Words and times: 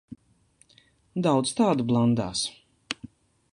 Daudz 1.27 1.53
tādu 1.61 1.87
blandās. 1.93 2.43